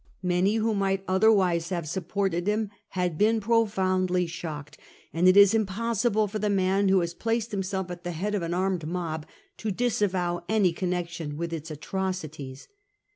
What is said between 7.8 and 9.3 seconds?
at the head of an armed mob